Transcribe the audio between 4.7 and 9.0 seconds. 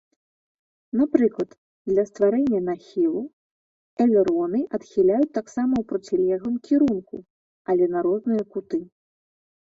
адхіляюць таксама ў процілеглым кірунку, але на розныя куты.